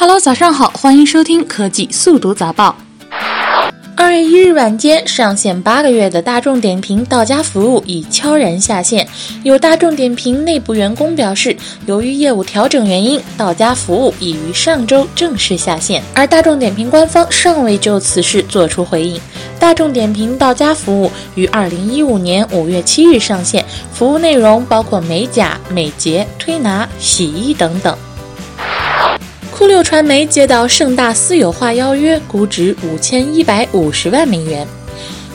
[0.00, 2.74] Hello，早上好，欢迎收听科技速读早报。
[3.94, 9.06] 二月一日晚间，上线八个月的大众点评到家服务已悄然下线。
[9.42, 11.54] 有大众点评内部员工表示，
[11.84, 16.02] 由于业务调整原因，到家服务已于上周正式下线。
[16.14, 19.20] 而大众点评官方尚未就此事作出回应。
[19.58, 23.62] 大众点评到家服务于二零一五年五月七日上线，
[23.92, 27.94] 服务内容包括美甲、美睫、推拿、洗衣等等。
[29.60, 34.66] 酷六传媒接到盛大私有化邀约，估值五千一百五十万美元。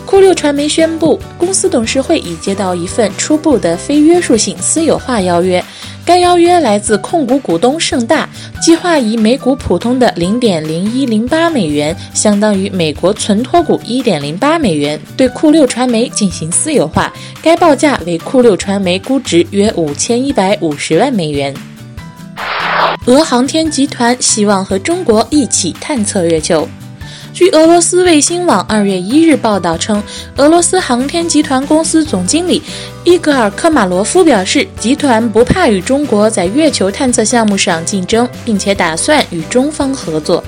[0.03, 5.63] 酷六传媒宣布，公司董事会已接到一份初步的非约束性私有化邀约。
[6.03, 8.27] 该邀约来自控股股东盛大，
[8.59, 17.13] 计划以每股普通的零点零一零八美元，相当于美国存托股一点零八美元，对酷六传媒进行私有化。
[17.43, 21.53] 该报价为酷六传媒估值约五千一百五十万美元。
[23.07, 26.67] 俄航天集团希望和中国一起探测月球。
[27.31, 30.01] 据俄罗斯卫星网二月一日报道称，
[30.37, 32.63] 俄罗斯航天集团公司总经理
[33.03, 40.43] 伊格尔科马罗夫表示，集团不怕与中国在月球探测项目上竞争，并且打算与中方合作。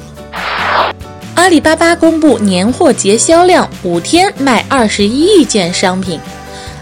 [1.36, 6.20] 阿里巴巴公布年货节销量，五天卖二十一亿件商品。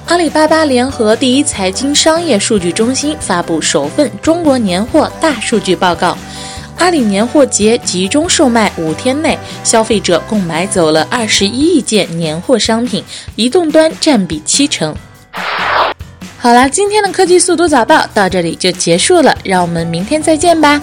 [0.07, 6.15] 阿里巴巴联合第一财经商业数据中心发布首份中国年货大数据报告。
[6.77, 13.03] 阿里年货节集中售卖五天内，消费者共买走了二十一亿件年货商品，
[13.35, 14.95] 移动端占比七成。
[16.37, 20.79] 好啦，今天的科技速读早报到这里就结束了，让我们明天再见吧。